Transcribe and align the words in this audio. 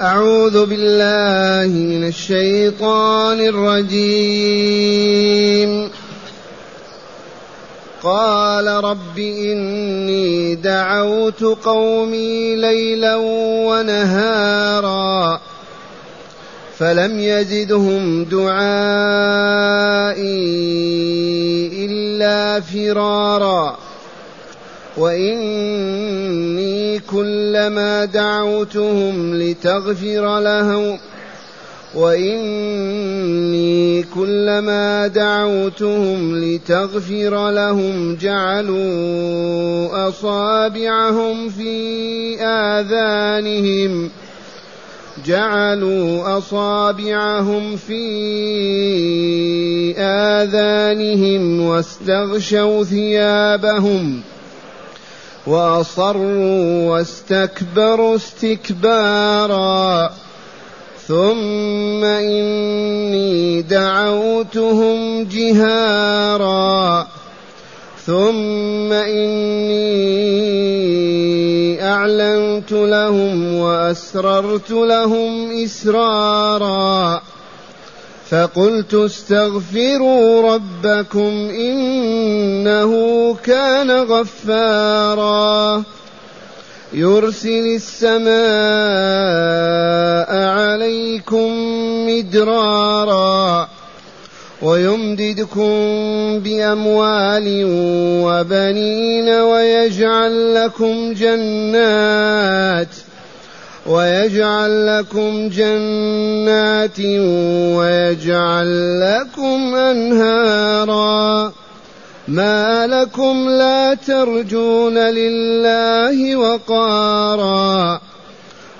أعوذ 0.00 0.66
بالله 0.66 1.74
من 1.74 2.08
الشيطان 2.08 3.40
الرجيم. 3.40 4.78
قال 8.02 8.66
رب 8.66 9.18
إني 9.18 10.54
دعوت 10.54 11.42
قومي 11.42 12.56
ليلا 12.56 13.16
ونهارا 13.66 15.40
فلم 16.78 17.20
يزدهم 17.20 18.24
دعائي 18.24 18.68
إلا 21.86 22.60
فرارا 22.60 23.78
وإني 24.98 26.98
كلما 26.98 28.04
دعوتهم 28.04 29.34
لتغفر 29.34 30.40
لهم 30.40 30.98
وإني 31.94 34.02
كلما 34.02 35.06
دعوتهم 35.06 36.44
لتغفر 36.44 37.50
لهم 37.50 38.16
جعلوا 38.16 40.08
أصابعهم 40.08 41.48
في 41.48 42.42
آذانهم 42.42 44.10
جعلوا 45.26 46.38
أصابعهم 46.38 47.76
في 47.76 48.04
آذانهم 49.98 51.60
واستغشوا 51.60 52.84
ثيابهم 52.84 54.22
ۖ. 54.34 54.37
وأصروا 55.48 56.90
واستكبروا 56.90 58.16
استكبارا. 58.16 60.10
ثم 61.06 62.04
إني 62.04 63.62
دعوتهم 63.62 65.24
جهارا. 65.24 67.06
ثم 68.06 68.92
إني 68.92 70.18
أعلنت 71.84 72.72
لهم 72.72 73.54
وأسررت 73.54 74.70
لهم 74.70 75.62
إسرارا. 75.64 77.22
فقلت 78.30 78.94
استغفروا 78.94 80.54
ربكم 80.54 81.50
إنه 81.50 82.92
كان 83.34 83.90
غفارا. 83.90 85.84
يرسل 86.92 87.76
السماء 87.76 88.28
عليكم 90.48 91.52
مدرارا 92.08 93.68
ويمددكم 94.62 95.70
بأموال 96.38 97.64
وبنين 98.24 99.28
ويجعل 99.28 100.54
لكم 100.54 101.12
جنات 101.12 102.88
ويجعل 103.88 104.98
لكم 104.98 105.48
جنات 105.48 107.00
ويجعل 107.76 109.00
لكم 109.00 109.74
أنهارا. 109.74 111.52
ما 112.28 112.86
لكم 112.86 113.48
لا 113.48 113.94
ترجون 113.94 114.98
لله 114.98 116.36
وقارا. 116.36 118.00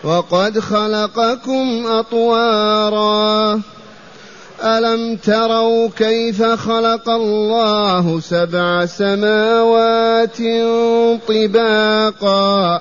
وقد 0.04 0.58
خلقكم 0.58 1.86
أطوارا. 1.86 3.60
ألم 4.64 5.16
تروا 5.16 5.88
كيف 5.96 6.42
خلق 6.42 7.08
الله 7.08 8.20
سبع 8.20 8.86
سماوات 8.86 10.38
طباقا؟ 11.28 12.80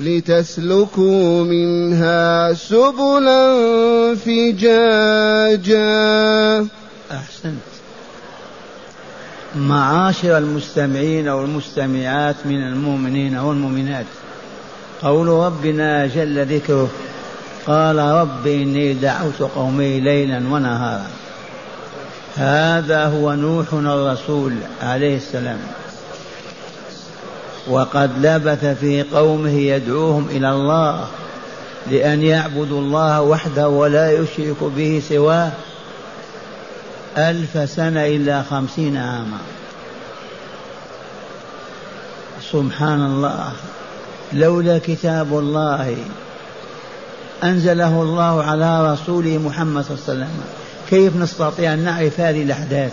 لتسلكوا 0.00 1.44
منها 1.44 2.52
سبلا 2.52 3.54
فجاجا. 4.14 5.78
أحسنت. 7.10 7.54
معاشر 9.56 10.38
المستمعين 10.38 11.28
والمستمعات 11.28 12.36
من 12.44 12.68
المؤمنين 12.68 13.36
والمؤمنات. 13.36 14.06
قول 15.02 15.28
ربنا 15.28 16.06
جل 16.06 16.46
ذكره 16.46 16.90
قال 17.66 17.98
رب 17.98 18.46
إني 18.46 18.92
دعوت 18.92 19.42
قومي 19.42 20.00
ليلا 20.00 20.38
ونهارا. 20.38 21.06
هذا 22.36 23.04
هو 23.06 23.34
نوح 23.34 23.66
الرسول 23.72 24.52
عليه 24.82 25.16
السلام. 25.16 25.58
وقد 27.68 28.26
لبث 28.26 28.64
في 28.64 29.02
قومه 29.02 29.50
يدعوهم 29.50 30.28
إلى 30.30 30.50
الله 30.50 31.06
لأن 31.90 32.22
يعبدوا 32.22 32.80
الله 32.80 33.22
وحده 33.22 33.68
ولا 33.68 34.12
يشرك 34.12 34.56
به 34.76 35.02
سواه 35.08 35.52
ألف 37.18 37.70
سنة 37.70 38.06
إلا 38.06 38.42
خمسين 38.42 38.96
عاما. 38.96 39.38
سبحان 42.52 43.06
الله. 43.06 43.52
لولا 44.32 44.78
كتاب 44.78 45.38
الله 45.38 45.96
أنزله 47.44 48.02
الله 48.02 48.42
على 48.42 48.92
رسوله 48.92 49.38
محمد 49.38 49.84
صلى 49.84 49.94
الله 49.94 50.04
عليه 50.08 50.14
وسلم. 50.14 50.40
كيف 50.90 51.16
نستطيع 51.16 51.72
أن 51.72 51.78
نعرف 51.78 52.20
هذه 52.20 52.42
الأحداث 52.42 52.92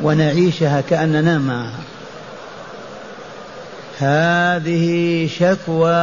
ونعيشها 0.00 0.80
كأننا 0.80 1.38
معها؟ 1.38 1.91
هذه 3.98 5.28
شكوى 5.38 5.94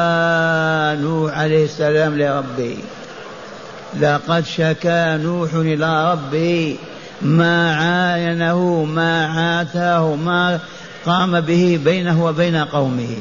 نوح 1.01 1.37
عليه 1.37 1.65
السلام 1.65 2.17
لربه 2.17 2.77
لقد 3.99 4.45
شكا 4.45 5.17
نوح 5.17 5.53
إلى 5.53 6.11
ربه 6.11 6.77
ما 7.21 7.75
عاينه 7.75 8.83
ما 8.83 9.25
عاتاه 9.25 10.15
ما 10.15 10.59
قام 11.05 11.41
به 11.41 11.79
بينه 11.85 12.25
وبين 12.25 12.55
قومه. 12.55 13.17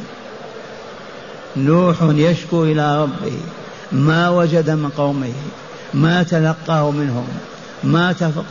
نوح 1.57 1.97
يشكو 2.03 2.65
إلى 2.65 3.03
ربه 3.03 3.33
ما 3.93 4.29
وجد 4.29 4.71
من 4.71 4.89
قومه 4.89 5.33
ما 5.95 6.23
تلقاه 6.23 6.91
منهم 6.91 7.29
ما 7.85 8.13
تفق 8.13 8.45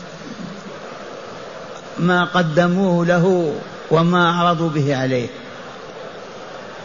ما 2.00 2.24
قدموه 2.24 3.06
له 3.06 3.54
وما 3.92 4.32
عرضوا 4.32 4.70
به 4.70 4.96
عليه. 4.96 5.28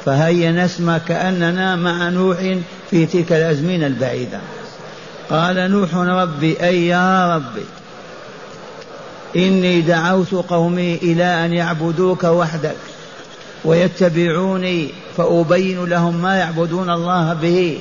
فهيا 0.04 0.52
نسمع 0.52 0.98
كأننا 0.98 1.76
مع 1.76 2.08
نوح 2.08 2.56
في 2.90 3.06
تلك 3.06 3.32
الأزمنة 3.32 3.86
البعيدة. 3.86 4.40
قال 5.30 5.70
نوح 5.70 5.94
ربي 5.94 6.62
أي 6.62 6.86
يا 6.86 7.36
ربي 7.36 7.64
إني 9.36 9.80
دعوت 9.80 10.34
قومي 10.34 10.94
إلى 10.94 11.24
أن 11.24 11.52
يعبدوك 11.52 12.24
وحدك 12.24 12.76
ويتبعوني 13.64 14.90
فأبين 15.16 15.84
لهم 15.84 16.22
ما 16.22 16.36
يعبدون 16.36 16.90
الله 16.90 17.32
به 17.32 17.78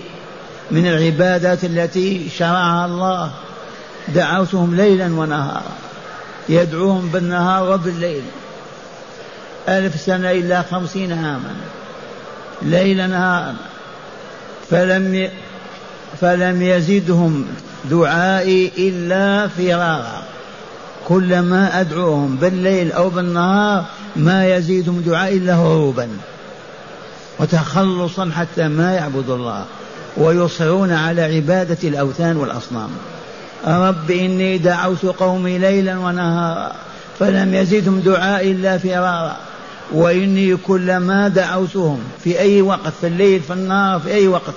من 0.72 0.88
العبادات 0.88 1.64
التي 1.64 2.30
شرعها 2.38 2.86
الله. 2.86 3.32
دعوتهم 4.08 4.76
ليلا 4.76 5.06
ونهارا 5.06 5.72
يدعوهم 6.50 7.10
بالنهار 7.14 7.72
وبالليل. 7.72 8.24
ألف 9.70 10.02
سنة 10.02 10.32
إلا 10.32 10.62
خمسين 10.62 11.12
عاما. 11.12 11.56
ليل 12.62 13.10
نهارا 13.10 13.56
فلم 14.70 15.30
فلم 16.22 16.62
يزدهم 16.62 17.46
دعائي 17.90 18.72
إلا 18.78 19.48
فرارا 19.48 20.24
كلما 21.08 21.82
أدعوهم 21.82 22.36
بالليل 22.36 22.92
أو 22.92 23.10
بالنهار 23.10 23.86
ما 24.16 24.56
يزيدهم 24.56 25.02
دعائي 25.02 25.38
إلا 25.38 25.56
هروبا 25.56 26.10
وتخلصا 27.40 28.32
حتى 28.36 28.68
ما 28.68 28.94
يعبد 28.94 29.30
الله. 29.30 29.66
ويصرون 30.18 30.92
على 30.92 31.22
عبادة 31.22 31.78
الأوثان 31.84 32.38
والأصنام. 32.38 32.90
رب 33.68 34.12
إني 34.12 34.58
دعوت 34.58 35.06
قومي 35.06 35.58
ليلا 35.58 35.98
ونهارا. 35.98 36.72
فلم 37.20 37.54
يزدهم 37.54 38.00
دعائي 38.00 38.52
إلا 38.52 38.78
فرارا 38.78 39.38
وإني 39.94 40.58
كلما 40.58 41.28
دعوتهم 41.28 42.00
في 42.24 42.40
أي 42.40 42.62
وقت 42.62 42.94
في 43.02 43.08
الليل 43.08 43.42
في 43.42 43.54
النهار 43.54 44.00
في 44.00 44.14
أي 44.14 44.28
وقت 44.28 44.54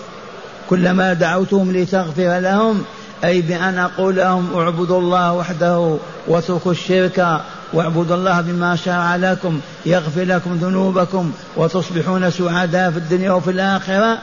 كلما 0.70 1.12
دعوتهم 1.12 1.72
لتغفر 1.72 2.38
لهم 2.38 2.84
أي 3.24 3.40
بأن 3.40 3.78
أقول 3.78 4.16
لهم 4.16 4.54
اعبدوا 4.54 4.98
الله 4.98 5.32
وحده 5.32 5.96
واتركوا 6.28 6.72
الشرك 6.72 7.40
واعبدوا 7.72 8.16
الله 8.16 8.40
بما 8.40 8.76
شرع 8.76 9.16
لكم 9.16 9.60
يغفر 9.86 10.24
لكم 10.24 10.54
ذنوبكم 10.54 11.32
وتصبحون 11.56 12.30
سعداء 12.30 12.90
في 12.90 12.96
الدنيا 12.96 13.30
وفي 13.32 13.50
الآخرة. 13.50 14.18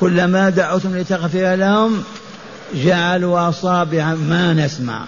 كلما 0.00 0.50
دعوتم 0.50 0.96
لتغفر 0.96 1.54
لهم 1.54 2.02
جعلوا 2.74 3.48
أصابع 3.48 4.14
ما 4.14 4.52
نسمع. 4.52 5.04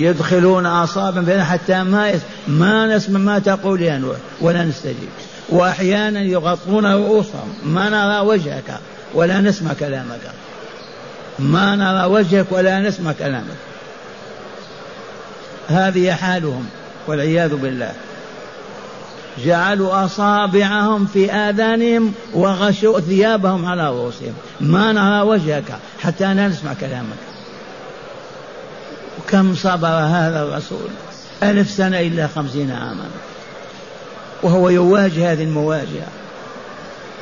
يدخلون 0.00 0.66
أصابع 0.66 1.20
بين 1.20 1.44
حتى 1.44 1.82
ما 1.82 2.20
ما 2.48 2.96
نسمع 2.96 3.18
ما 3.18 3.38
تقول 3.38 3.82
يا 3.82 3.98
نوح 3.98 4.16
ولا 4.40 4.64
نستجيب. 4.64 5.08
وأحيانا 5.48 6.20
يغطون 6.20 6.86
رؤوسهم 6.86 7.54
ما 7.64 7.88
نرى 7.88 8.26
وجهك 8.26 8.78
ولا 9.14 9.40
نسمع 9.40 9.72
كلامك. 9.72 10.20
ما 11.38 11.76
نرى 11.76 12.04
وجهك 12.04 12.46
ولا 12.50 12.80
نسمع 12.80 13.12
كلامك. 13.12 13.56
هذه 15.68 16.12
حالهم 16.12 16.66
والعياذ 17.06 17.56
بالله. 17.56 17.92
جعلوا 19.44 20.04
أصابعهم 20.04 21.06
في 21.06 21.32
آذانهم 21.32 22.12
وغشوا 22.34 23.00
ثيابهم 23.00 23.66
على 23.66 23.88
رؤوسهم. 23.88 24.34
ما 24.60 24.92
نرى 24.92 25.20
وجهك 25.20 25.78
حتى 26.02 26.34
لا 26.34 26.48
نسمع 26.48 26.74
كلامك. 26.80 27.37
كم 29.28 29.54
صبر 29.54 29.88
هذا 29.88 30.42
الرسول؟ 30.42 30.88
ألف 31.42 31.70
سنة 31.70 32.00
إلا 32.00 32.26
خمسين 32.26 32.70
عاما. 32.70 33.08
وهو 34.42 34.68
يواجه 34.68 35.32
هذه 35.32 35.42
المواجهة. 35.42 36.08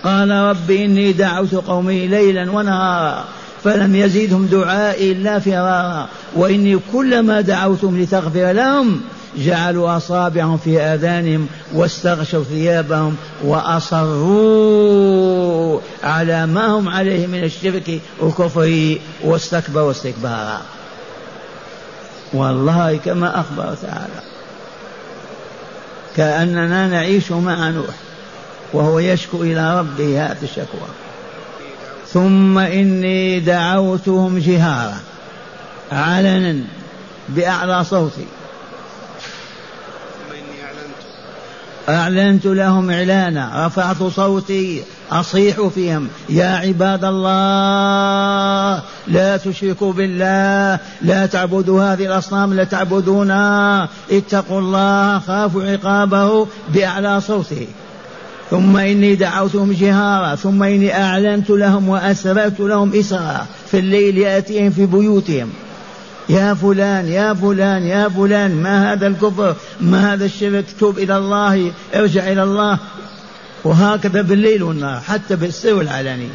قال 0.05 0.31
رب 0.31 0.70
إني 0.70 1.12
دعوت 1.12 1.55
قومي 1.55 2.06
ليلا 2.06 2.50
ونهارا 2.50 3.25
فلم 3.64 3.97
يزدهم 3.97 4.47
دعائي 4.47 5.12
إلا 5.12 5.38
فرارا 5.38 6.08
وإني 6.37 6.79
كلما 6.93 7.41
دعوتهم 7.41 8.00
لتغفر 8.00 8.53
لهم 8.53 9.00
جعلوا 9.37 9.97
أصابعهم 9.97 10.56
في 10.56 10.81
آذانهم 10.81 11.47
واستغشوا 11.75 12.44
ثيابهم 12.44 13.17
وأصروا 13.44 14.91
على 16.05 16.47
ما 16.47 16.67
هم 16.67 16.88
عليه 16.88 17.26
من 17.26 17.44
الشرك 17.44 18.00
والكفر 18.20 18.97
واستكبروا 19.25 19.91
استكبارا 19.91 20.61
والله 22.32 22.96
كما 23.05 23.40
أخبر 23.40 23.75
تعالى. 23.82 24.23
كأننا 26.17 26.87
نعيش 26.87 27.32
مع 27.32 27.70
نوح 27.70 27.94
وهو 28.73 28.99
يشكو 28.99 29.43
إلى 29.43 29.78
ربه 29.78 30.26
هذه 30.26 30.43
الشكوى. 30.43 30.88
ثم 32.08 32.58
إني 32.58 33.40
دعوتهم 33.40 34.38
جهارا 34.38 34.99
علنا 35.93 36.64
بأعلى 37.28 37.84
صوتي. 37.84 38.26
أعلنت 41.88 42.46
لهم 42.46 42.90
إعلانا 42.90 43.67
رفعت 43.67 44.02
صوتي. 44.02 44.84
أصيح 45.12 45.67
فيهم 45.75 46.08
يا 46.29 46.47
عباد 46.47 47.05
الله 47.05 48.82
لا 49.08 49.37
تشركوا 49.37 49.93
بالله 49.93 50.81
لا 51.03 51.26
تعبدوا 51.26 51.82
هذه 51.82 52.06
الأصنام 52.06 52.55
لا 52.55 52.64
تعبدونها 52.64 53.88
اتقوا 54.11 54.61
الله 54.61 55.19
خافوا 55.19 55.64
عقابه 55.64 56.47
بأعلى 56.75 57.20
صوته. 57.20 57.67
ثم 58.50 58.76
إني 58.76 59.14
دعوتهم 59.14 59.73
جهارا 59.73 60.35
ثم 60.35 60.62
إني 60.62 61.03
أعلنت 61.03 61.50
لهم 61.50 61.88
وأسررت 61.88 62.61
لهم 62.61 62.93
إسرا. 62.94 63.47
في 63.70 63.79
الليل 63.79 64.19
يأتيهم 64.19 64.70
في 64.70 64.87
بيوتهم. 64.87 65.50
يا 66.29 66.55
فلان 66.55 67.08
يا 67.08 67.35
فلان 67.35 67.82
يا 67.82 68.08
فلان 68.08 68.62
ما 68.62 68.93
هذا 68.93 69.06
الكفر؟ 69.06 69.55
ما 69.81 70.12
هذا 70.12 70.25
الشرك؟ 70.25 70.64
توب 70.81 70.99
إلى 70.99 71.17
الله 71.17 71.73
ارجع 71.94 72.32
إلى 72.32 72.43
الله. 72.43 72.79
وهكذا 73.67 74.23
بالليل 74.23 74.63
والنهار 74.63 75.01
حتى 75.01 75.37
بالسر 75.37 75.75
والعلانية 75.75 76.35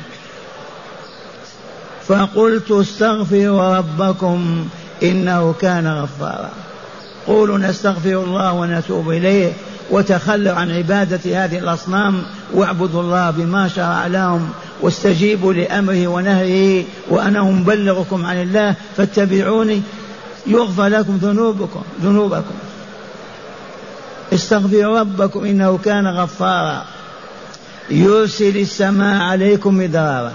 فقلت 2.08 2.72
استغفروا 2.72 3.78
ربكم 3.78 4.68
إنه 5.04 5.54
كان 5.54 5.88
غفارا. 5.88 6.50
قولوا 7.28 7.58
نستغفر 7.58 8.24
الله 8.24 8.54
ونتوب 8.54 9.10
إليه 9.10 9.52
وتخلوا 9.92 10.54
عن 10.54 10.72
عبادة 10.72 11.46
هذه 11.46 11.58
الأصنام 11.58 12.24
واعبدوا 12.54 13.02
الله 13.02 13.32
بما 13.32 13.68
شرع 13.68 14.08
لهم 14.08 14.50
واستجيبوا 14.82 15.54
لأمره 15.54 16.08
ونهيه 16.08 16.84
وأنا 17.10 17.42
مبلغكم 17.42 18.26
عن 18.26 18.42
الله 18.42 18.76
فاتبعوني 18.98 19.82
يغفر 20.48 20.88
لكم 20.88 21.18
ذنوبكم 21.22 21.84
ذنوبكم. 22.04 22.56
استغفروا 24.34 25.00
ربكم 25.00 25.46
إنه 25.46 25.78
كان 25.78 26.08
غفارا. 26.08 26.86
يرسل 27.92 28.58
السماء 28.58 29.22
عليكم 29.22 29.78
مدرارا. 29.78 30.34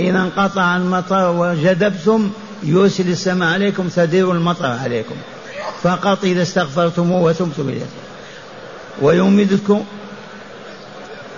إذا 0.00 0.18
انقطع 0.18 0.76
المطر 0.76 1.30
وجدبتم 1.30 2.30
يرسل 2.62 3.08
السماء 3.08 3.52
عليكم 3.52 3.88
تدير 3.88 4.32
المطر 4.32 4.66
عليكم. 4.66 5.14
فقط 5.82 6.24
إذا 6.24 6.42
استغفرتم 6.42 7.12
وتمتم 7.12 7.68
إليه. 7.68 7.86
ويمدكم 9.02 9.84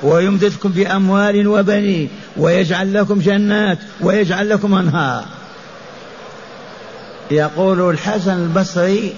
ويمددكم 0.02 0.68
بأموال 0.68 1.48
وبنين 1.48 2.08
ويجعل 2.36 2.94
لكم 2.94 3.18
جنات 3.18 3.78
ويجعل 4.00 4.48
لكم 4.48 4.74
أنهار. 4.74 5.24
يقول 7.30 7.90
الحسن 7.90 8.42
البصري 8.42 9.14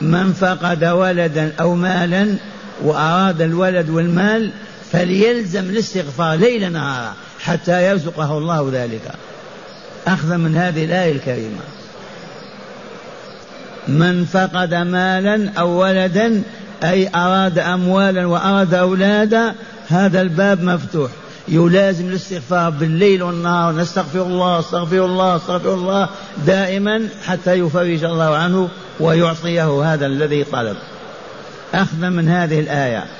من 0.00 0.32
فقد 0.32 0.84
ولدا 0.84 1.52
أو 1.60 1.74
مالا 1.74 2.36
وأراد 2.82 3.42
الولد 3.42 3.90
والمال 3.90 4.50
فليلزم 4.92 5.64
الاستغفار 5.64 6.34
ليلا 6.34 6.68
نهارا 6.68 7.14
حتى 7.40 7.90
يرزقه 7.90 8.38
الله 8.38 8.70
ذلك. 8.72 9.12
أخذ 10.06 10.36
من 10.36 10.56
هذه 10.56 10.84
الآية 10.84 11.12
الكريمة. 11.12 11.60
من 13.88 14.24
فقد 14.24 14.74
مالا 14.74 15.52
أو 15.58 15.68
ولدا 15.68 16.42
أي 16.84 17.10
أراد 17.14 17.58
أموالا 17.58 18.26
وأراد 18.26 18.74
أولادا 18.74 19.54
هذا 19.88 20.20
الباب 20.20 20.62
مفتوح. 20.62 21.10
يلازم 21.48 22.08
الاستغفار 22.08 22.70
بالليل 22.70 23.22
والنهار. 23.22 23.74
نستغفر 23.74 24.22
الله 24.22 24.60
استغفر 24.60 25.04
الله 25.04 25.36
استغفر 25.36 25.74
الله 25.74 26.08
دائما 26.46 27.08
حتى 27.26 27.54
يفرج 27.54 28.04
الله 28.04 28.36
عنه 28.36 28.68
ويعطيه 29.00 29.94
هذا 29.94 30.06
الذي 30.06 30.44
طلب. 30.44 30.76
أخذ 31.74 31.96
من 31.96 32.28
هذه 32.28 32.60
الآية. 32.60 33.19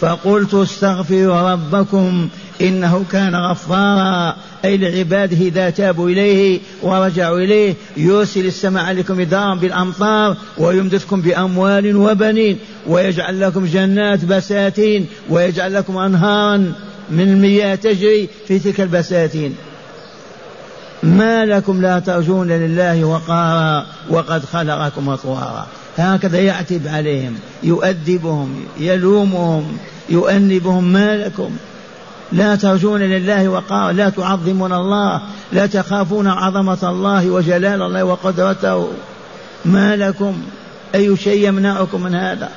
فقلت 0.00 0.54
استغفروا 0.54 1.52
ربكم 1.52 2.28
إنه 2.60 3.04
كان 3.12 3.34
غفارا. 3.34 4.36
أي 4.64 4.76
لعباده 4.76 5.36
إذا 5.36 5.70
تابوا 5.70 6.08
إليه 6.08 6.60
ورجعوا 6.82 7.38
إليه 7.38 7.74
يرسل 7.96 8.46
السماء 8.46 8.84
عليكم 8.84 9.18
مدارا 9.18 9.54
بالأمطار 9.54 10.36
ويمددكم 10.58 11.20
بأموال 11.20 11.96
وبنين 11.96 12.58
ويجعل 12.86 13.40
لكم 13.40 13.66
جنات 13.66 14.24
بساتين 14.24 15.06
ويجعل 15.30 15.74
لكم 15.74 15.96
أنهارا 15.96 16.72
من 17.10 17.28
المياه 17.28 17.74
تجري 17.74 18.28
في 18.48 18.58
تلك 18.58 18.80
البساتين. 18.80 19.54
ما 21.02 21.44
لكم 21.44 21.82
لا 21.82 21.98
ترجون 21.98 22.48
لله 22.48 23.04
وقارا 23.04 23.86
وقد 24.10 24.44
خلقكم 24.44 25.08
أطوارا 25.08 25.66
هكذا 25.96 26.38
يعتب 26.38 26.88
عليهم 26.88 27.34
يؤدبهم 27.62 28.64
يلومهم 28.78 29.78
يؤنبهم 30.08 30.84
ما 30.84 31.16
لكم. 31.16 31.50
لا 32.32 32.56
ترجون 32.56 33.00
لله 33.00 33.48
وقارا 33.48 33.92
لا 33.92 34.08
تعظمون 34.08 34.72
الله 34.72 35.22
لا 35.52 35.66
تخافون 35.66 36.26
عظمة 36.26 36.78
الله 36.82 37.30
وجلال 37.30 37.82
الله 37.82 38.04
وقدرته. 38.04 38.88
ما 39.64 39.96
لكم؟ 39.96 40.42
أي 40.94 41.16
شيء 41.16 41.48
يمنعكم 41.48 42.02
من 42.02 42.14
هذا؟ 42.14 42.50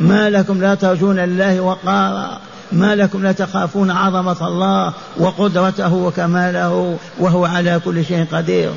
ما 0.00 0.30
لكم؟ 0.30 0.60
لا 0.60 0.74
ترجون 0.74 1.16
لله 1.16 1.60
وقارا 1.60 2.38
ما 2.72 2.94
لكم؟ 2.94 3.22
لا 3.22 3.32
تخافون 3.32 3.90
عظمة 3.90 4.48
الله 4.48 4.92
وقدرته 5.16 5.94
وكماله 5.94 6.98
وهو 7.18 7.44
على 7.44 7.80
كل 7.84 8.04
شيء 8.04 8.26
قدير. 8.32 8.70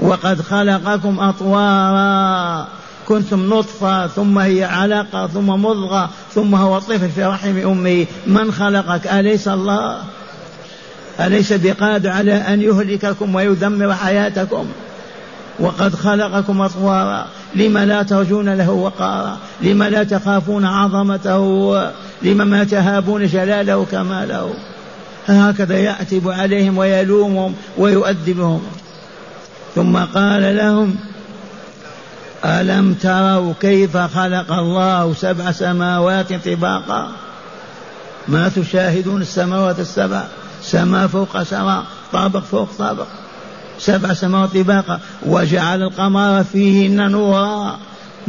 وقد 0.00 0.40
خلقكم 0.40 1.20
أطوارا. 1.20 2.68
كنتم 3.08 3.54
نطفة 3.54 4.06
ثم 4.06 4.38
هي 4.38 4.64
علقة 4.64 5.26
ثم 5.26 5.46
مضغة 5.46 6.10
ثم 6.34 6.54
هو 6.54 6.78
طفل 6.78 7.08
في 7.10 7.24
رحم 7.24 7.58
أمه 7.58 8.06
من 8.26 8.52
خلقك؟ 8.52 9.06
أليس 9.06 9.48
الله؟ 9.48 9.98
أليس 11.20 11.52
بقادر 11.52 12.10
على 12.10 12.34
أن 12.34 12.62
يهلككم 12.62 13.34
ويدمر 13.34 13.94
حياتكم؟ 13.94 14.66
وقد 15.60 15.94
خلقكم 15.94 16.60
أطوارا. 16.60 17.26
لم 17.54 17.78
لا 17.78 18.02
ترجون 18.02 18.48
له 18.54 18.70
وقارا؟ 18.70 19.38
لم 19.62 19.82
لا 19.82 20.04
تخافون 20.04 20.64
عظمته؟ 20.64 21.74
لم 22.22 22.48
ما 22.48 22.64
تهابون 22.64 23.26
جلاله 23.26 23.86
كماله 23.92 24.54
هكذا 25.28 25.78
يعتب 25.78 26.28
عليهم 26.28 26.78
ويلومهم 26.78 27.54
ويؤدبهم 27.78 28.62
ثم 29.74 29.96
قال 29.96 30.56
لهم 30.56 30.96
ألم 32.44 32.94
تروا 32.94 33.52
كيف 33.60 33.96
خلق 33.96 34.52
الله 34.52 35.14
سبع 35.14 35.52
سماوات 35.52 36.48
طباقا؟ 36.48 37.12
ما 38.28 38.48
تشاهدون 38.48 39.22
السماوات 39.22 39.80
السبع؟ 39.80 40.24
سماء 40.62 41.06
فوق 41.06 41.42
سماء 41.42 41.84
طابق 42.12 42.40
فوق 42.40 42.68
طابق. 42.78 43.06
سبع 43.78 44.12
سماوات 44.12 44.56
طباقا. 44.56 45.00
وجعل 45.26 45.82
القمر 45.82 46.44
فيهن 46.44 47.10
نورا. 47.10 47.78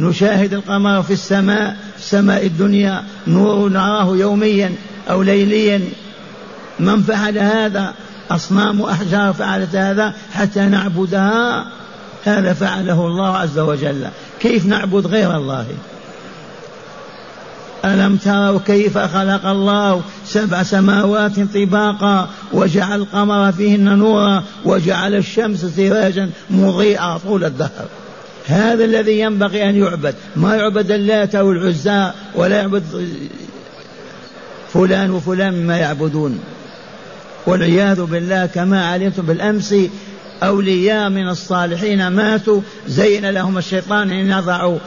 نشاهد 0.00 0.54
القمر 0.54 1.02
في 1.02 1.12
السماء 1.12 1.76
سماء 1.98 2.46
الدنيا. 2.46 3.04
نور 3.26 3.68
نراه 3.68 4.16
يوميا 4.16 4.74
أو 5.10 5.22
ليليا. 5.22 5.80
من 6.80 7.02
فعل 7.02 7.38
هذا؟ 7.38 7.94
أصنام 8.30 8.82
أحجار 8.82 9.32
فعلت 9.32 9.76
هذا 9.76 10.14
حتى 10.32 10.60
نعبدها 10.60 11.66
هذا 12.24 12.52
فعله 12.52 13.06
الله 13.06 13.36
عز 13.36 13.58
وجل. 13.58 14.06
كيف 14.40 14.66
نعبد 14.66 15.06
غير 15.06 15.36
الله؟ 15.36 15.66
ألم 17.84 18.16
تروا 18.16 18.60
كيف 18.66 18.98
خلق 18.98 19.46
الله 19.46 20.02
سبع 20.26 20.62
سماوات 20.62 21.40
طباقا 21.40 22.28
وجعل 22.52 23.00
القمر 23.00 23.52
فيهن 23.52 23.98
نورا 23.98 24.42
وجعل 24.64 25.14
الشمس 25.14 25.64
سراجا 25.64 26.30
مضيئا 26.50 27.18
طول 27.18 27.44
الدهر؟ 27.44 27.86
هذا 28.46 28.84
الذي 28.84 29.20
ينبغي 29.20 29.68
أن 29.68 29.76
يعبد. 29.76 30.14
ما 30.36 30.56
يعبد 30.56 30.90
اللات 30.90 31.34
أو 31.34 31.52
العزى 31.52 32.10
ولا 32.34 32.56
يعبد 32.56 32.82
فلان 34.72 35.10
وفلان 35.10 35.54
مما 35.54 35.76
يعبدون. 35.76 36.38
والعياذ 37.46 38.02
بالله 38.02 38.46
كما 38.46 38.86
علمتم 38.86 39.22
بالأمس 39.26 39.74
أولياء 40.42 41.08
من 41.08 41.28
الصالحين 41.28 42.08
ماتوا 42.08 42.60
زين 42.88 43.30
لهم 43.30 43.58
الشيطان 43.58 44.10
أن 44.10 44.30
يضعوا 44.30 44.78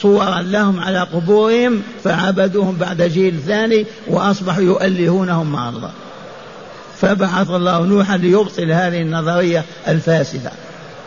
صورا 0.00 0.42
لهم 0.42 0.80
على 0.80 1.00
قبورهم 1.00 1.82
فعبدوهم 2.04 2.76
بعد 2.76 3.02
جيل 3.02 3.38
ثاني 3.46 3.86
وأصبحوا 4.06 4.62
يؤلهونهم 4.62 5.52
مع 5.52 5.68
الله 5.68 5.90
فبعث 7.00 7.50
الله 7.50 7.84
نوحا 7.84 8.16
ليبطل 8.16 8.72
هذه 8.72 9.02
النظرية 9.02 9.64
الفاسدة 9.88 10.50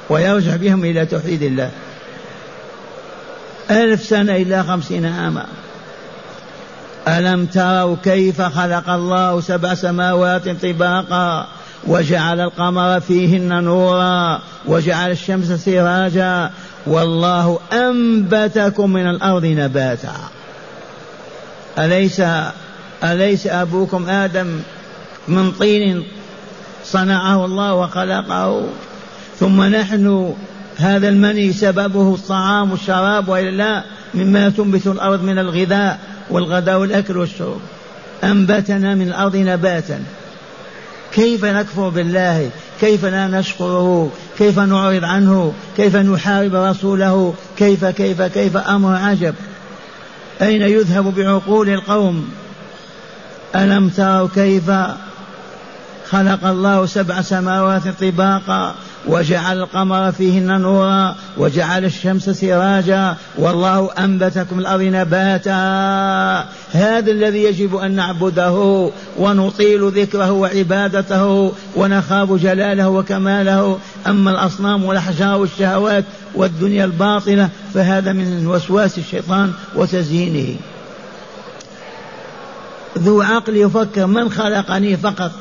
ويرجع 0.10 0.56
بهم 0.56 0.86
إلى 0.86 1.06
توحيد 1.06 1.44
الله. 1.44 1.72
ألف 3.72 4.04
سنة 4.04 4.36
إلى 4.36 4.64
خمسين 4.64 5.06
عاما. 5.06 5.46
ألم 7.08 7.46
تروا 7.46 7.96
كيف 8.04 8.42
خلق 8.42 8.90
الله 8.90 9.42
سبع 9.42 9.74
سماوات 9.74 10.66
طباقا 10.66 11.48
وجعل 11.88 12.40
القمر 12.42 13.00
فيهن 13.00 13.64
نورا 13.64 14.40
وجعل 14.66 15.12
الشمس 15.12 15.52
سراجا 15.52 16.50
والله 16.88 17.60
أنبتكم 17.74 18.94
من 18.94 19.10
الأرض 19.10 19.46
نباتا. 19.46 20.16
أليس 21.80 22.22
أليس 23.04 23.48
أبوكم 23.48 24.10
آدم 24.10 24.60
من 25.28 25.52
طين 25.52 26.04
صنعه 26.86 27.46
الله 27.46 27.74
وخلقه؟ 27.74 28.66
ثم 29.40 29.64
نحن 29.64 30.34
هذا 30.78 31.10
المني 31.10 31.54
سببه 31.54 32.14
الطعام 32.14 32.72
والشراب 32.72 33.28
وإلا 33.28 33.52
لا 33.52 33.84
مما 34.14 34.50
تنبت 34.50 34.88
الأرض 34.88 35.24
من 35.24 35.40
الغذاء. 35.40 36.00
والغداء 36.30 36.80
والأكل 36.80 37.18
والشرب. 37.18 37.60
انبتنا 38.24 38.96
من 38.96 39.08
الأرض 39.08 39.36
نباتا. 39.36 40.04
كيف 41.14 41.46
نكفر 41.46 41.90
بالله؟ 41.90 42.50
كيف 42.82 43.06
لا 43.06 43.28
نشكره؟ 43.28 44.12
كيف 44.38 44.60
نعرض 44.60 45.04
عنه؟ 45.04 45.54
كيف 45.78 45.96
نحارب 45.96 46.56
رسوله؟ 46.56 47.34
كيف 47.58 47.86
كيف 47.86 48.22
كيف 48.22 48.58
أمر 48.58 48.96
عجب؟ 48.96 49.36
أين 50.42 50.62
يذهب 50.62 51.16
بعقول 51.16 51.70
القوم؟ 51.70 52.30
ألم 53.56 53.90
تروا 53.90 54.28
كيف 54.36 54.72
خلق 56.12 56.46
الله 56.46 56.86
سبع 56.86 57.22
سماوات 57.22 57.88
طباقا 58.02 58.76
وجعل 59.08 59.58
القمر 59.58 60.12
فيهن 60.12 60.62
نورا 60.62 61.16
وجعل 61.38 61.86
الشمس 61.86 62.30
سراجا 62.30 63.16
والله 63.38 63.90
أنبتكم 64.00 64.60
الأرض 64.60 64.82
نباتا. 64.82 66.46
هذا 66.74 67.12
الذي 67.12 67.44
يجب 67.44 67.76
أن 67.76 67.92
نعبده 67.92 68.90
ونطيل 69.18 69.90
ذكره 69.90 70.32
وعبادته 70.32 71.52
ونخاف 71.76 72.32
جلاله 72.32 72.90
وكماله. 72.90 73.80
أما 74.08 74.32
الأصنام 74.32 74.86
والأحجار 74.86 75.38
والشهوات 75.38 76.04
والدنيا 76.36 76.86
الباطلة 76.86 77.50
فهذا 77.74 78.14
من 78.14 78.48
وسواس 78.48 78.98
الشيطان 78.98 79.54
وتزيينه. 79.76 80.56
ذو 82.98 83.22
عقل 83.22 83.58
يفكر 83.58 84.06
من 84.06 84.32
خلقني 84.32 84.98
فقط؟ 84.98 85.32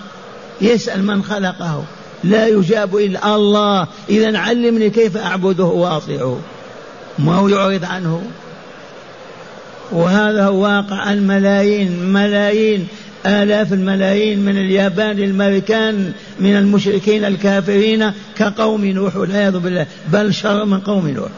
يسأل 0.61 1.05
من 1.05 1.23
خلقه. 1.23 1.85
لا 2.25 2.47
يجاب 2.49 2.97
إلا 2.97 3.37
الله. 3.37 3.87
إذا 4.09 4.39
علمني 4.39 4.91
كيف 4.91 5.17
أعبده 5.17 5.65
وأطيعه. 5.65 6.41
ما 7.19 7.35
هو 7.35 7.49
يعرض 7.49 7.85
عنه؟ 7.85 8.23
وهذا 9.93 10.45
هو 10.45 10.63
واقع 10.63 11.13
الملايين. 11.13 12.13
ملايين 12.13 12.89
آلاف 13.27 13.73
الملايين 13.73 14.45
من 14.45 14.59
اليابان 14.59 15.17
للمريكان 15.17 16.13
من 16.41 16.57
المشركين 16.57 17.25
الكافرين 17.25 18.13
كقوم 18.37 18.85
نوح. 18.85 19.17
والعياذ 19.17 19.59
بالله. 19.59 19.87
بل 20.09 20.35
شر 20.35 20.65
من 20.65 20.81
قوم 20.81 21.09
نوح. 21.09 21.31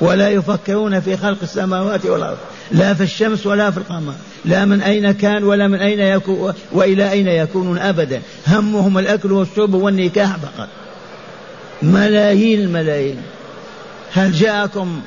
ولا 0.00 0.30
يفكرون 0.30 1.00
في 1.00 1.16
خلق 1.16 1.38
السماوات 1.42 2.06
والأرض. 2.06 2.38
لا 2.72 2.94
في 2.94 3.02
الشمس 3.02 3.46
ولا 3.46 3.70
في 3.70 3.78
القمر 3.78 4.12
لا 4.44 4.64
من 4.64 4.82
أين 4.82 5.12
كان 5.12 5.44
ولا 5.44 5.68
من 5.68 5.78
أين 5.78 6.00
يكون 6.00 6.52
وإلى 6.72 7.10
أين 7.10 7.28
يكونون 7.28 7.78
أبدا. 7.78 8.22
همهم 8.48 8.98
الأكل 8.98 9.32
والشرب 9.32 9.74
والنكاح 9.74 10.36
فقط. 10.36 10.68
ملايين 11.82 12.60
الملايين. 12.60 13.16
هل 14.12 14.32
جاءكم 14.32 15.00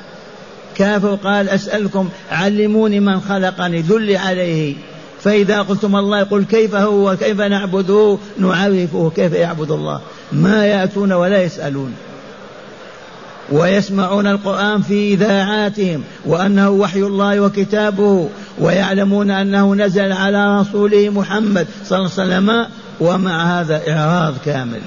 كافر 0.74 1.14
قال 1.14 1.48
أسألكم 1.48 2.08
علموني 2.30 3.00
من 3.00 3.20
خلقني 3.20 3.82
دل 3.82 4.16
عليه. 4.16 4.74
فإذا 5.22 5.62
قلتم 5.62 5.96
الله 5.96 6.20
يقول 6.20 6.44
كيف 6.44 6.74
هو 6.74 7.12
وكيف 7.12 7.40
نعبده 7.40 8.18
نعرفه 8.38 9.12
كيف 9.16 9.32
يعبد 9.32 9.70
الله. 9.70 10.00
ما 10.32 10.66
يأتون 10.66 11.12
ولا 11.12 11.42
يسألون. 11.42 11.94
ويسمعون 13.50 14.26
القرآن 14.26 14.82
في 14.82 15.14
إذاعاتهم 15.14 16.02
وأنه 16.26 16.70
وحي 16.70 17.00
الله 17.00 17.40
وكتابه 17.40 18.28
ويعلمون 18.58 19.30
أنه 19.30 19.74
نزل 19.74 20.12
على 20.12 20.60
رسوله 20.60 21.08
محمد 21.08 21.66
صلى 21.84 21.98
الله 21.98 22.10
عليه 22.18 22.22
وسلم 22.22 22.66
ومع 23.00 23.60
هذا 23.60 23.82
إعراض 23.88 24.34
كامل. 24.44 24.80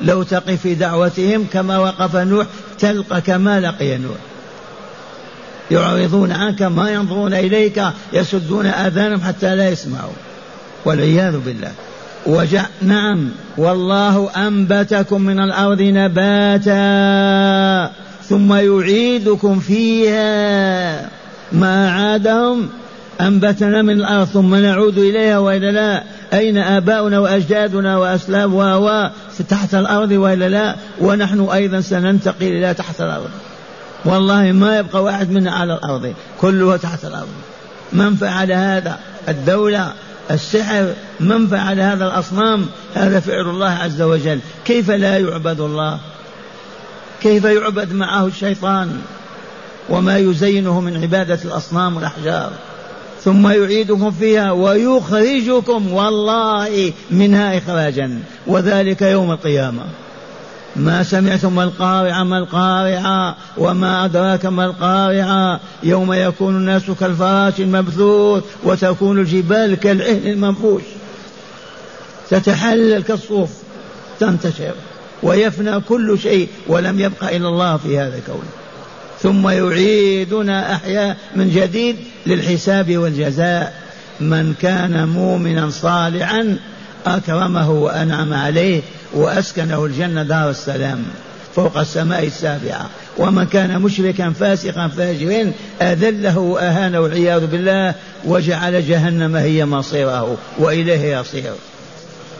لو 0.00 0.22
تقف 0.22 0.60
في 0.60 0.74
دعوتهم 0.74 1.46
كما 1.52 1.78
وقف 1.78 2.16
نوح 2.16 2.46
تلقى 2.78 3.20
كما 3.20 3.60
لقي 3.60 3.98
نوح. 3.98 4.16
يعرضون 5.70 6.32
عنك 6.32 6.62
ما 6.62 6.90
ينظرون 6.90 7.34
إليك 7.34 7.82
يسدون 8.12 8.66
آذانهم 8.66 9.20
حتى 9.20 9.56
لا 9.56 9.68
يسمعوا. 9.68 10.12
والعياذ 10.84 11.38
بالله. 11.38 11.72
وجع 12.26 12.66
نعم 12.82 13.28
والله 13.56 14.30
أنبتكم 14.30 15.20
من 15.20 15.40
الأرض 15.40 15.82
نباتا. 15.82 16.78
ثم 18.28 18.54
يعيدكم 18.54 19.60
فيها 19.60 21.10
ما 21.52 21.90
عادهم. 21.90 22.68
أنبتنا 23.20 23.82
من 23.82 24.00
الأرض 24.00 24.26
ثم 24.26 24.54
نعود 24.54 24.98
إليها 24.98 25.38
وإلا 25.38 25.70
لا. 25.70 26.02
أين 26.32 26.58
آباؤنا 26.58 27.18
وأجدادنا 27.18 27.98
وأسلاب 27.98 28.52
و 28.52 29.08
تحت 29.48 29.74
الأرض 29.74 30.10
وإلا 30.10 30.48
لا. 30.48 30.76
ونحن 31.00 31.40
أيضا 31.40 31.80
سننتقل 31.80 32.46
إلى 32.46 32.74
تحت 32.74 33.00
الأرض. 33.00 33.30
والله 34.04 34.52
ما 34.52 34.78
يبقى 34.78 35.02
واحد 35.02 35.30
منا 35.30 35.52
على 35.52 35.74
الأرض. 35.74 36.14
كله 36.40 36.76
تحت 36.76 37.04
الأرض. 37.04 37.28
من 37.92 38.14
فعل 38.14 38.52
هذا؟ 38.52 38.98
الدولة. 39.28 39.92
السحر. 40.30 40.92
من 41.20 41.46
فعل 41.46 41.80
هذا 41.80 42.04
الأصنام؟ 42.04 42.66
هذا 42.94 43.20
فعل 43.20 43.50
الله 43.50 43.70
عز 43.70 44.02
وجل. 44.02 44.38
كيف 44.64 44.90
لا 44.90 45.18
يعبد 45.18 45.60
الله؟ 45.60 45.98
كيف 47.22 47.44
يعبد 47.44 47.92
معه 47.92 48.26
الشيطان 48.26 49.00
وما 49.88 50.18
يزينه 50.18 50.80
من 50.80 51.02
عبادة 51.02 51.38
الأصنام 51.44 51.96
والأحجار؟ 51.96 52.52
ثم 53.24 53.48
يعيدكم 53.48 54.10
فيها 54.10 54.52
ويخرجكم 54.52 55.92
والله 55.92 56.92
منها 57.10 57.58
إخراجا 57.58 58.22
وذلك 58.46 59.02
يوم 59.02 59.30
القيامة. 59.30 59.82
ما 60.76 61.02
سمعتم 61.02 61.60
القارعة 61.60 62.24
ما 62.24 62.38
القارعة 62.38 63.36
وما 63.56 64.04
أدراك 64.04 64.46
ما 64.46 64.66
القارعة. 64.66 65.60
يوم 65.82 66.12
يكون 66.12 66.56
الناس 66.56 66.90
كالفراش 67.00 67.60
المبثوث 67.60 68.44
وتكون 68.64 69.18
الجبال 69.18 69.74
كالعهن 69.74 70.26
المنفوش. 70.26 70.82
تتحلل 72.30 73.02
كالصوف 73.02 73.50
تنتشر. 74.20 74.74
ويفنى 75.22 75.80
كل 75.80 76.18
شيء 76.22 76.48
ولم 76.66 77.00
يبق 77.00 77.24
إلا 77.24 77.48
الله 77.48 77.76
في 77.76 77.98
هذا 77.98 78.16
الكون. 78.16 78.44
ثم 79.22 79.48
يعيدنا 79.48 80.74
أحياء 80.74 81.16
من 81.36 81.50
جديد 81.50 81.96
للحساب 82.26 82.98
والجزاء. 82.98 83.88
من 84.20 84.54
كان 84.62 85.08
مؤمنا 85.08 85.70
صالحا 85.70 86.56
أكرمه 87.06 87.70
وأنعم 87.70 88.34
عليه 88.34 88.80
وأسكنه 89.14 89.84
الجنة 89.84 90.22
دار 90.22 90.50
السلام 90.50 91.04
فوق 91.56 91.78
السماء 91.78 92.26
السابعة. 92.26 92.86
ومن 93.18 93.46
كان 93.46 93.82
مشركا 93.82 94.30
فاسقا 94.30 94.88
فاجرا 94.88 95.52
أذله 95.82 96.38
وأهانه 96.38 97.00
والعياذ 97.00 97.46
بالله 97.46 97.94
وجعل 98.24 98.88
جهنم 98.88 99.36
هي 99.36 99.66
مصيره 99.66 100.36
وإليه 100.58 101.18
يصير. 101.18 101.52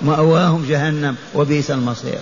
مأواهم 0.03 0.67
جهنم 0.69 1.17
وبئس 1.35 1.71
المصير. 1.71 2.19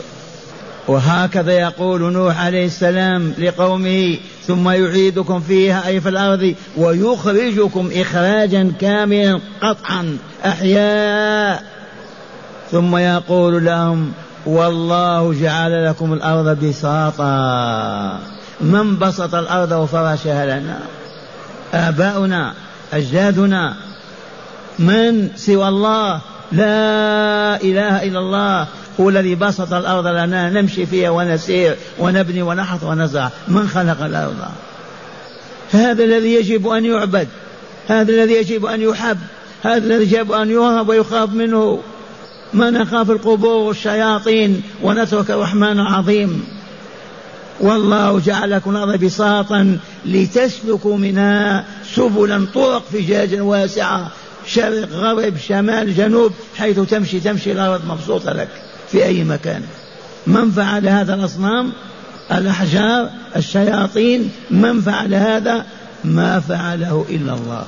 وهكذا 0.88 1.52
يقول 1.52 2.12
نوح 2.12 2.44
عليه 2.44 2.66
السلام 2.66 3.34
لقومه 3.38 4.16
ثم 4.46 4.68
يعيدكم 4.68 5.40
فيها 5.40 5.86
أي 5.86 6.00
في 6.00 6.08
الأرض 6.08 6.54
ويخرجكم 6.76 7.90
إخراجا 7.94 8.72
كاملا 8.80 9.40
قطعا 9.62 10.18
أحياء. 10.44 11.62
ثم 12.70 12.96
يقول 12.96 13.64
لهم 13.64 14.12
والله 14.46 15.34
جعل 15.40 15.86
لكم 15.86 16.12
الأرض 16.12 16.64
بساطا. 16.64 18.18
من 18.60 18.98
بسط 18.98 19.34
الأرض 19.34 19.72
وفرشها 19.72 20.46
لنا؟ 20.46 20.78
آباؤنا 21.74 22.54
أجدادنا. 22.92 23.74
من 24.78 25.30
سوى 25.36 25.68
الله؟ 25.68 26.20
لا 26.52 27.56
إله 27.62 28.02
إلا 28.02 28.18
الله. 28.18 28.66
هو 29.00 29.08
الذي 29.08 29.34
بسط 29.34 29.72
الأرض 29.72 30.06
لنا 30.06 30.50
نمشي 30.50 30.86
فيها 30.86 31.10
ونسير 31.10 31.76
ونبني 31.98 32.42
ونحط 32.42 32.82
ونزرع. 32.82 33.30
من 33.48 33.68
خلق 33.68 34.04
الأرض؟ 34.04 34.36
هذا 35.72 36.04
الذي 36.04 36.34
يجب 36.34 36.68
أن 36.68 36.84
يعبد. 36.84 37.28
هذا 37.88 38.12
الذي 38.12 38.32
يجب 38.32 38.66
أن 38.66 38.80
يحب. 38.80 39.18
هذا 39.62 39.84
الذي 39.86 40.02
يجب 40.02 40.32
أن 40.32 40.50
يهب 40.50 40.88
ويخاف 40.88 41.30
منه. 41.30 41.80
ما 42.54 42.70
نخاف 42.70 43.10
القبور 43.10 43.56
والشياطين 43.56 44.62
ونترك 44.82 45.30
الرحمن 45.30 45.80
العظيم. 45.80 46.44
والله 47.60 48.20
جعل 48.20 48.50
لكم 48.50 48.76
الأرض 48.76 49.04
بساطا 49.04 49.78
لتسلكوا 50.06 50.96
منها 50.96 51.64
سبلا 51.94 52.46
طرق 52.54 52.82
فجاجا 52.92 53.42
واسعة 53.42 54.10
شرق 54.46 54.88
غرب 54.92 55.36
شمال 55.36 55.96
جنوب 55.96 56.32
حيث 56.56 56.80
تمشي 56.80 57.20
تمشي 57.20 57.52
الأرض 57.52 57.80
مبسوطة 57.88 58.32
لك. 58.32 58.48
في 58.92 59.04
أي 59.04 59.24
مكان. 59.24 59.62
من 60.26 60.50
فعل 60.50 60.88
هذا 60.88 61.14
الأصنام؟ 61.14 61.72
الأحجار 62.32 63.10
الشياطين. 63.36 64.30
من 64.50 64.80
فعل 64.80 65.14
هذا؟ 65.14 65.66
ما 66.04 66.40
فعله 66.40 67.06
إلا 67.08 67.34
الله. 67.34 67.64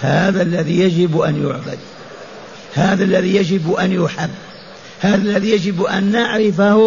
هذا 0.00 0.42
الذي 0.42 0.78
يجب 0.80 1.20
أن 1.20 1.46
يعبد. 1.46 1.78
هذا 2.74 3.04
الذي 3.04 3.36
يجب 3.36 3.72
أن 3.72 3.92
يحب. 3.92 4.30
هذا 5.00 5.22
الذي 5.22 5.50
يجب 5.50 5.82
أن 5.82 6.12
نعرفه. 6.12 6.80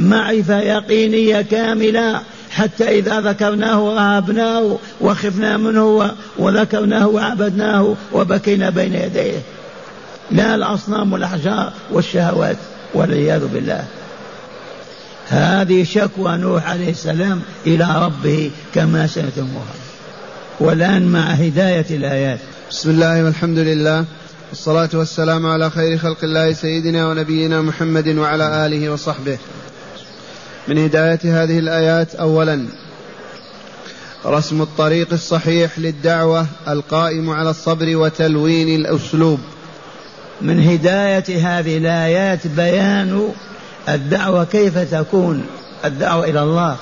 معرفة 0.00 0.60
يقينية 0.60 1.42
كاملة. 1.42 2.20
حتى 2.50 2.98
إذا 2.98 3.20
ذكرناه 3.20 3.80
وأهبناه 3.80 4.78
وخفنا 5.00 5.56
منه 5.56 6.10
وذكرناه 6.38 7.08
وعبدناه 7.08 7.94
وبكينا 8.12 8.70
بين 8.70 8.94
يديه. 8.94 9.38
لا 10.30 10.54
الأصنام 10.54 11.12
والأحجار 11.12 11.72
والشهوات. 11.92 12.56
والعياذ 12.94 13.46
بالله. 13.46 13.84
هذه 15.28 15.84
شكوى 15.84 16.36
نوح 16.36 16.70
عليه 16.70 16.90
السلام 16.90 17.42
إلى 17.66 18.04
ربه 18.04 18.50
كما 18.74 19.06
سمعتموها 19.06 19.74
والآن 20.60 21.12
مع 21.12 21.20
هداية 21.20 21.86
الآيات. 21.90 22.38
بسم 22.70 22.90
الله 22.90 23.24
والحمد 23.24 23.58
لله. 23.58 24.04
والصلاة 24.50 24.90
والسلام 24.94 25.46
على 25.46 25.70
خير 25.70 25.98
خلق 25.98 26.24
الله 26.24 26.52
سيدنا 26.52 27.08
ونبينا 27.08 27.62
محمد 27.62 28.08
وعلى 28.08 28.66
آله 28.66 28.90
وصحبه. 28.90 29.38
من 30.68 30.78
هداية 30.78 31.20
هذه 31.24 31.58
الآيات 31.58 32.14
أولا 32.14 32.66
رسم 34.26 34.62
الطريق 34.62 35.12
الصحيح 35.12 35.78
للدعوة 35.78 36.46
القائم 36.68 37.30
على 37.30 37.50
الصبر 37.50 37.96
وتلوين 37.96 38.80
الأسلوب. 38.80 39.40
من 40.42 40.68
هداية 40.68 41.58
هذه 41.58 41.78
الآيات 41.78 42.46
بيان 42.46 43.28
الدعوة 43.88 44.44
كيف 44.44 44.78
تكون 44.78 45.46
الدعوة 45.84 46.24
إلى 46.24 46.42
الله 46.42 46.76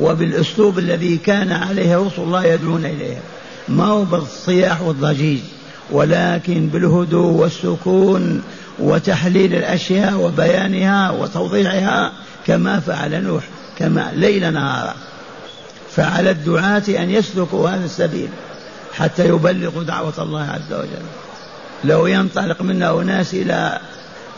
وبالأسلوب 0.00 0.78
الذي 0.78 1.16
كان 1.16 1.52
عليه 1.52 1.96
رسل 1.96 2.22
الله 2.22 2.44
يدعون 2.44 2.84
إليه. 2.84 3.18
ما 3.68 3.84
هو 3.84 4.04
بالصياح 4.04 4.82
والضجيج 4.82 5.40
ولكن 5.90 6.66
بالهدوء 6.66 7.32
والسكون 7.32 8.42
وتحليل 8.78 9.54
الأشياء 9.54 10.14
وبيانها 10.14 11.10
وتوضيحها 11.10 12.12
كما 12.46 12.80
فعل 12.80 13.22
نوح 13.24 13.44
كما 13.78 14.12
ليل 14.14 14.52
نهارا 14.52 14.94
فعلى 15.90 16.30
الدعاة 16.30 16.82
أن 16.88 17.10
يسلكوا 17.10 17.68
هذا 17.70 17.84
السبيل 17.84 18.28
حتى 18.94 19.28
يبلغوا 19.28 19.82
دعوة 19.82 20.14
الله 20.18 20.42
عز 20.42 20.72
وجل. 20.72 21.06
لو 21.84 22.06
ينطلق 22.06 22.62
منا 22.62 23.02
أناس 23.02 23.34
إلى 23.34 23.80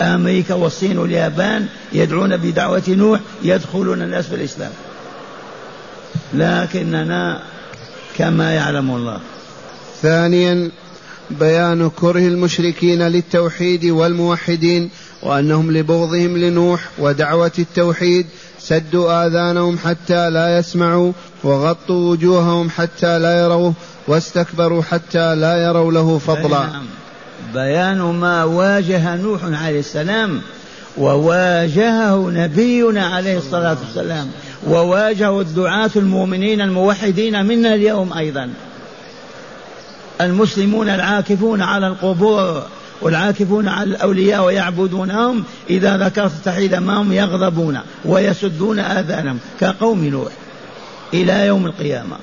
أمريكا 0.02 0.54
والصين 0.54 0.98
واليابان 0.98 1.66
يدعون 1.92 2.36
بدعوة 2.36 2.82
نوح 2.88 3.20
يدخلون 3.42 4.02
الناس 4.02 4.26
في 4.26 4.34
الإسلام. 4.34 4.72
لكننا 6.34 7.42
كما 8.18 8.54
يعلم 8.54 8.90
الله. 8.90 9.20
ثانيا 10.02 10.70
بيان 11.30 11.90
كره 11.90 12.18
المشركين 12.18 13.02
للتوحيد 13.02 13.84
والموحدين 13.84 14.90
وأنهم 15.22 15.72
لبغضهم 15.72 16.36
لنوح 16.38 16.88
ودعوة 16.98 17.52
التوحيد 17.58 18.26
سدوا 18.58 19.26
آذانهم 19.26 19.78
حتى 19.78 20.30
لا 20.30 20.58
يسمعوا 20.58 21.12
وغطوا 21.44 22.10
وجوههم 22.10 22.70
حتى 22.70 23.18
لا 23.18 23.42
يروه 23.42 23.74
واستكبروا 24.08 24.82
حتى 24.82 25.34
لا 25.34 25.64
يروا 25.64 25.92
له 25.92 26.18
فضلا. 26.18 26.82
بيان 27.54 27.98
ما 27.98 28.44
واجه 28.44 29.16
نوح 29.16 29.40
عليه 29.44 29.80
السلام 29.80 30.40
وواجهه 30.98 32.30
نبينا 32.30 33.06
عليه 33.06 33.38
الصلاة 33.38 33.76
والسلام 33.86 34.30
وواجهه 34.66 35.40
الدعاة 35.40 35.90
المؤمنين 35.96 36.60
الموحدين 36.60 37.46
منا 37.46 37.74
اليوم 37.74 38.12
أيضا. 38.12 38.50
المسلمون 40.20 40.88
العاكفون 40.88 41.62
على 41.62 41.86
القبور 41.86 42.62
والعاكفون 43.02 43.68
على 43.68 43.90
الأولياء 43.90 44.44
ويعبدونهم 44.44 45.44
إذا 45.70 45.96
ذكرت 45.96 46.32
التوحيد 46.32 46.74
أمامهم 46.74 47.12
يغضبون 47.12 47.78
ويسدون 48.04 48.78
آذانهم 48.78 49.38
كقوم 49.60 50.04
نوح 50.04 50.32
إلى 51.14 51.46
يوم 51.46 51.66
القيامة. 51.66 52.16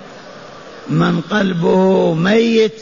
من 0.89 1.21
قلبه 1.21 2.13
ميت 2.13 2.81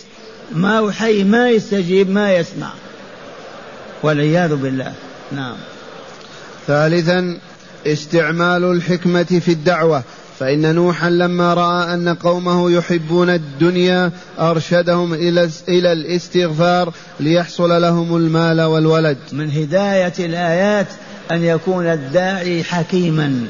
ما 0.52 0.92
حي 0.92 1.24
ما 1.24 1.50
يستجيب 1.50 2.10
ما 2.10 2.34
يسمع 2.34 2.70
والعياذ 4.04 4.56
بالله 4.56 4.94
نعم 5.32 5.56
ثالثا 6.68 7.38
استعمال 7.88 8.64
الحكمة 8.64 9.24
في 9.24 9.52
الدعوة 9.52 10.04
فإن 10.40 10.76
نوحا 10.76 11.10
لما 11.10 11.54
رأى 11.54 11.94
أن 11.94 12.10
قومه 12.10 12.72
يحبون 12.72 13.30
الدنيا 13.30 14.12
أرشدهم 14.40 15.14
إلى 15.14 15.50
إلى 15.70 15.92
الاستغفار 15.92 16.94
ليحصل 17.20 17.82
لهم 17.82 18.16
المال 18.16 18.62
والولد. 18.62 19.18
من 19.32 19.52
هداية 19.52 20.14
الآيات 20.20 20.88
أن 21.32 21.44
يكون 21.44 21.86
الداعي 21.86 22.64
حكيما. 22.64 23.48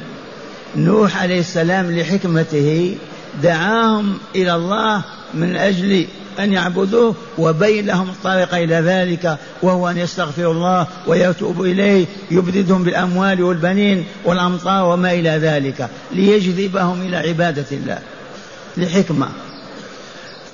نوح 0.75 1.21
عليه 1.21 1.39
السلام 1.39 1.91
لحكمته 1.91 2.97
دعاهم 3.43 4.17
إلى 4.36 4.56
الله 4.56 5.03
من 5.34 5.56
أجل 5.56 6.06
أن 6.39 6.53
يعبدوه 6.53 7.15
وبين 7.37 7.85
لهم 7.85 8.09
الطريق 8.09 8.55
إلى 8.55 8.75
ذلك 8.75 9.37
وهو 9.61 9.89
أن 9.89 9.97
يستغفروا 9.97 10.53
الله 10.53 10.87
ويتوبوا 11.07 11.65
إليه 11.65 12.05
يبددهم 12.31 12.83
بالأموال 12.83 13.43
والبنين 13.43 14.05
والأمطار 14.25 14.85
وما 14.85 15.13
إلى 15.13 15.29
ذلك 15.29 15.89
ليجذبهم 16.11 17.01
إلى 17.01 17.17
عبادة 17.17 17.65
الله 17.71 17.99
لحكمة. 18.77 19.27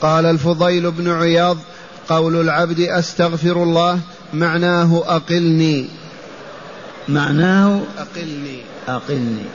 قال 0.01 0.25
الفضيل 0.25 0.91
بن 0.91 1.11
عياض 1.11 1.57
قول 2.09 2.41
العبد 2.41 2.79
أستغفر 2.79 3.63
الله 3.63 3.99
معناه 4.33 5.03
أقلني. 5.07 5.87
معناه 7.07 7.81
أقلني. 7.97 8.61
أقلني. 8.87 9.45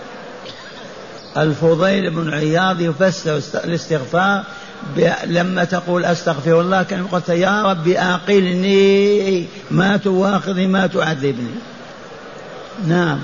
الفضيل 1.37 2.11
بن 2.11 2.35
عياض 2.35 2.81
يفسر 2.81 3.41
الاستغفار 3.65 4.45
لما 5.27 5.65
تقول 5.65 6.05
أستغفر 6.05 6.61
الله 6.61 6.83
كان 6.83 7.07
قلت 7.07 7.29
يا 7.29 7.63
رب 7.63 7.89
أقلني 7.89 9.47
ما 9.71 9.97
تواخذني 9.97 10.67
ما 10.67 10.87
تعذبني. 10.87 11.55
نعم. 12.89 13.19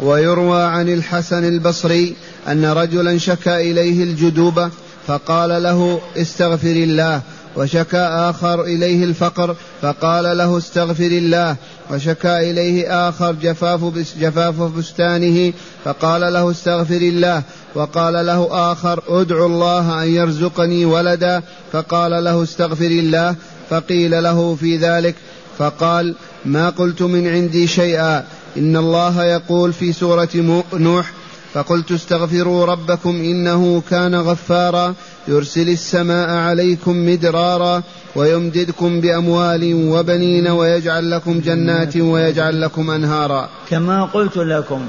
ويروى 0.00 0.62
عن 0.62 0.88
الحسن 0.88 1.44
البصري 1.44 2.16
أن 2.48 2.64
رجلا 2.64 3.18
شكا 3.18 3.60
إليه 3.60 4.04
الجدوبه 4.04 4.70
فقال 5.06 5.62
له 5.62 6.00
استغفر 6.16 6.70
الله 6.70 7.22
وشكى 7.56 7.96
آخر 7.96 8.62
إليه 8.62 9.04
الفقر 9.04 9.56
فقال 9.82 10.38
له 10.38 10.58
استغفر 10.58 11.06
الله. 11.06 11.56
وشكى 11.90 12.50
إليه 12.50 13.08
آخر 13.08 13.32
جفاف 13.32 13.84
جفاف 14.20 14.62
بستانه 14.62 15.52
فقال 15.84 16.32
له 16.32 16.50
استغفر 16.50 16.96
الله. 16.96 17.42
وقال 17.74 18.26
له 18.26 18.48
آخر 18.72 19.02
ادعو 19.08 19.46
الله 19.46 20.02
أن 20.02 20.08
يرزقني 20.08 20.84
ولدا 20.84 21.42
فقال 21.72 22.24
له 22.24 22.42
استغفر 22.42 22.86
الله. 22.86 23.34
فقيل 23.70 24.22
له 24.22 24.56
في 24.60 24.76
ذلك 24.76 25.14
فقال 25.58 26.14
ما 26.44 26.70
قلت 26.70 27.02
من 27.02 27.28
عندي 27.28 27.66
شيئا. 27.66 28.24
إن 28.56 28.76
الله 28.76 29.24
يقول 29.24 29.72
في 29.72 29.92
سورة 29.92 30.62
نوح 30.72 31.12
فقلت 31.54 31.92
استغفروا 31.92 32.66
ربكم 32.66 33.10
إنه 33.10 33.82
كان 33.90 34.14
غفارا 34.14 34.94
يرسل 35.28 35.68
السماء 35.68 36.30
عليكم 36.30 37.06
مدرارا 37.06 37.82
ويمددكم 38.16 39.00
بأموال 39.00 39.74
وبنين 39.74 40.48
ويجعل 40.48 41.10
لكم 41.10 41.40
جنات 41.40 41.96
ويجعل 41.96 42.60
لكم 42.60 42.90
أنهارا. 42.90 43.48
كما 43.70 44.04
قلت 44.04 44.36
لكم 44.36 44.82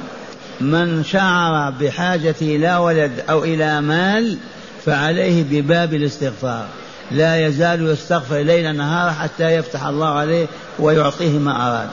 من 0.61 1.03
شعر 1.03 1.71
بحاجته 1.81 2.55
إلى 2.55 2.75
ولد 2.75 3.11
أو 3.29 3.43
إلى 3.43 3.81
مال 3.81 4.37
فعليه 4.85 5.43
بباب 5.43 5.93
الاستغفار. 5.93 6.65
لا 7.11 7.47
يزال 7.47 7.89
يستغفر 7.89 8.37
ليلا 8.37 8.71
نهارا 8.71 9.11
حتى 9.11 9.43
يفتح 9.43 9.85
الله 9.85 10.07
عليه 10.07 10.45
ويعطيه 10.79 11.39
ما 11.39 11.67
أراد. 11.67 11.89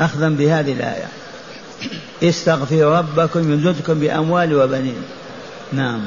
أخذا 0.00 0.28
بهذه 0.28 0.72
الآية. 0.72 1.08
استغفروا 2.22 2.98
ربكم 2.98 3.52
يمددكم 3.52 3.94
بأموال 3.94 4.54
وبنين. 4.54 5.02
نعم. 5.72 6.00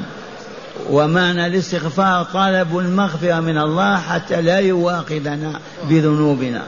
ومعنى 0.90 1.46
الاستغفار 1.46 2.24
طلب 2.24 2.78
المغفرة 2.78 3.40
من 3.40 3.58
الله 3.58 3.98
حتى 3.98 4.42
لا 4.42 4.58
يواخذنا 4.58 5.60
بذنوبنا. 5.88 6.62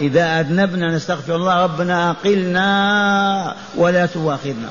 إذا 0.00 0.40
أذنبنا 0.40 0.96
نستغفر 0.96 1.36
الله 1.36 1.62
ربنا 1.62 2.10
أقلنا 2.10 3.54
ولا 3.76 4.06
تواخذنا. 4.06 4.70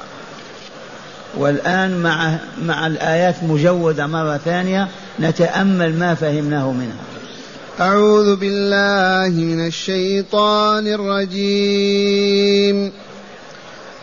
والآن 1.37 1.97
مع 1.97 2.35
مع 2.65 2.87
الآيات 2.87 3.43
مجودة 3.43 4.07
مرة 4.07 4.37
ثانية 4.37 4.87
نتأمل 5.19 5.99
ما 5.99 6.15
فهمناه 6.15 6.71
منها. 6.71 6.95
أعوذ 7.79 8.35
بالله 8.35 9.43
من 9.43 9.67
الشيطان 9.67 10.87
الرجيم. 10.87 12.91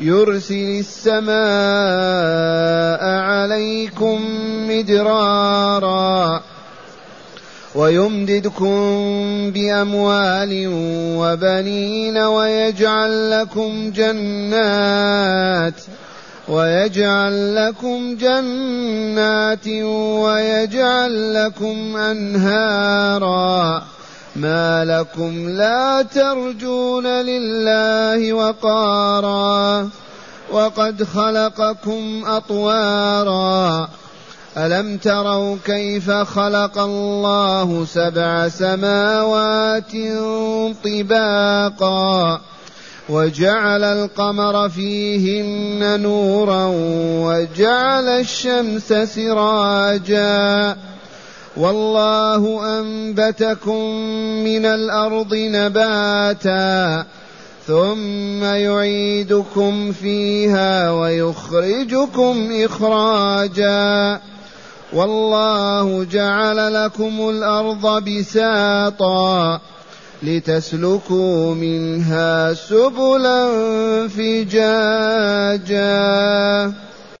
يرسل 0.00 0.84
السماء 0.84 1.36
عليكم 3.04 4.20
مدرارا 4.68 6.42
ويمددكم 7.74 8.76
بأموال 9.50 10.68
وبنين 11.18 12.18
ويجعل 12.18 13.30
لكم 13.30 13.90
جنات 13.90 15.80
ويجعل 16.48 17.54
لكم 17.56 18.16
جنات 18.16 19.68
ويجعل 20.22 21.34
لكم 21.34 21.96
أنهارا 21.96 23.84
ما 24.36 24.84
لكم 24.84 25.48
لا 25.48 26.02
ترجون 26.02 27.06
لله 27.06 28.32
وقارا. 28.32 29.88
وقد 30.52 31.04
خلقكم 31.04 32.22
أطوارا. 32.26 33.88
ألم 34.56 34.96
تروا 34.96 35.56
كيف 35.64 36.10
خلق 36.10 36.78
الله 36.78 37.84
سبع 37.84 38.48
سماوات 38.48 39.92
طباقا؟ 40.84 42.40
وجعل 43.08 43.84
القمر 43.84 44.68
فيهن 44.68 46.00
نورا 46.00 46.64
وجعل 47.24 48.08
الشمس 48.08 48.92
سراجا. 48.92 50.76
والله 51.56 52.60
أنبتكم 52.80 53.84
من 54.44 54.64
الأرض 54.66 55.34
نباتا 55.34 57.06
ثم 57.66 58.44
يعيدكم 58.44 59.92
فيها 59.92 60.90
ويخرجكم 60.90 62.48
إخراجا 62.64 64.20
والله 64.92 66.04
جعل 66.04 66.84
لكم 66.84 67.28
الأرض 67.28 68.04
بساطا 68.04 69.60
لتسلكوا 70.22 71.54
منها 71.54 72.54
سبلا 72.54 73.48
فجاجا 74.08 75.86